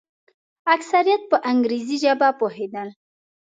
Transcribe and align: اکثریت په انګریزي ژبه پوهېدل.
اکثریت 0.75 1.21
په 1.31 1.37
انګریزي 1.51 1.97
ژبه 2.03 2.27
پوهېدل. 2.39 2.87